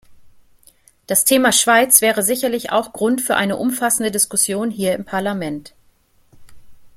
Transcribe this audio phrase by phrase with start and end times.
[1.05, 5.75] Das Thema Schweiz wäre sicherlich auch Grund für eine umfassende Diskussion hier im Parlament.